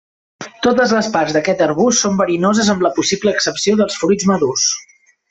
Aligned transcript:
Totes 0.67 0.93
les 0.97 1.09
parts 1.15 1.35
d'aquest 1.35 1.61
arbust 1.65 2.01
són 2.05 2.17
verinoses 2.21 2.71
amb 2.75 2.81
la 2.87 2.91
possible 2.99 3.35
excepció 3.37 3.77
dels 3.83 4.01
fruits 4.05 4.31
madurs. 4.35 4.65